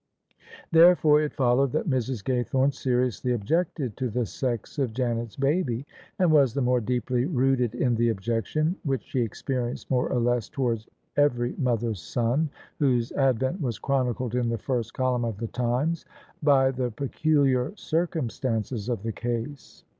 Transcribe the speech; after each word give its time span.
Therefore 0.71 1.21
it 1.21 1.35
followed 1.35 1.71
that 1.73 1.87
Mrs. 1.87 2.23
Gaythome 2.25 2.73
seriously 2.73 3.33
objected 3.33 3.95
to 3.97 4.09
the 4.09 4.25
sex 4.25 4.79
of 4.79 4.93
Janet's 4.95 5.35
baby; 5.35 5.85
and 6.17 6.31
was 6.31 6.55
the 6.55 6.61
more 6.61 6.81
deeply 6.81 7.25
rooted 7.25 7.75
in 7.75 7.93
the 7.93 8.09
objection— 8.09 8.75
^which 8.87 9.03
she 9.03 9.19
experienced 9.21 9.91
more 9.91 10.09
or 10.09 10.19
less 10.19 10.49
towards 10.49 10.87
every 11.17 11.53
mother's 11.59 12.01
son 12.01 12.49
whose 12.79 13.11
advent 13.11 13.61
was 13.61 13.77
chronicled 13.77 14.33
in 14.33 14.49
the 14.49 14.57
first 14.57 14.91
column 14.95 15.23
of 15.23 15.37
The 15.37 15.49
Times— 15.49 16.03
^by 16.43 16.75
the 16.75 16.89
peculiar 16.89 17.71
circum 17.75 18.31
stances 18.31 18.89
of 18.89 19.03
the 19.03 19.11
case. 19.13 19.83